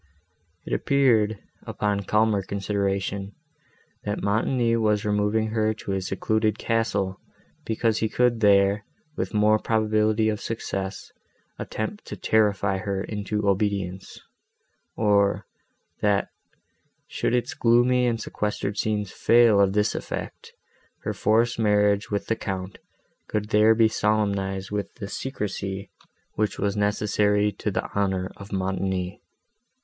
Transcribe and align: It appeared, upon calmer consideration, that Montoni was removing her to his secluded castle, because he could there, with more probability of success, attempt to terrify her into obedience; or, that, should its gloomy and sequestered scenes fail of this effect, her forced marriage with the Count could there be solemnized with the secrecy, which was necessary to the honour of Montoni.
It 0.65 0.73
appeared, 0.73 1.37
upon 1.61 1.99
calmer 2.05 2.41
consideration, 2.41 3.35
that 4.03 4.23
Montoni 4.23 4.75
was 4.77 5.05
removing 5.05 5.49
her 5.49 5.75
to 5.75 5.91
his 5.91 6.07
secluded 6.07 6.57
castle, 6.57 7.19
because 7.67 7.99
he 7.99 8.09
could 8.09 8.39
there, 8.39 8.83
with 9.15 9.35
more 9.35 9.59
probability 9.59 10.27
of 10.29 10.41
success, 10.41 11.11
attempt 11.59 12.05
to 12.05 12.15
terrify 12.15 12.79
her 12.79 13.03
into 13.03 13.47
obedience; 13.47 14.19
or, 14.97 15.45
that, 16.01 16.29
should 17.05 17.35
its 17.35 17.53
gloomy 17.53 18.07
and 18.07 18.19
sequestered 18.19 18.79
scenes 18.79 19.11
fail 19.11 19.61
of 19.61 19.73
this 19.73 19.93
effect, 19.93 20.51
her 21.03 21.13
forced 21.13 21.59
marriage 21.59 22.09
with 22.09 22.25
the 22.25 22.35
Count 22.35 22.79
could 23.27 23.49
there 23.49 23.75
be 23.75 23.87
solemnized 23.87 24.71
with 24.71 24.95
the 24.95 25.07
secrecy, 25.07 25.91
which 26.33 26.57
was 26.57 26.75
necessary 26.75 27.51
to 27.51 27.69
the 27.69 27.87
honour 27.95 28.31
of 28.35 28.51
Montoni. 28.51 29.21